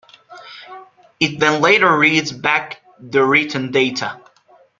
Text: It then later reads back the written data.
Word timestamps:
It 1.19 1.39
then 1.39 1.61
later 1.61 1.95
reads 1.95 2.31
back 2.31 2.81
the 2.99 3.23
written 3.23 3.69
data. 3.69 4.19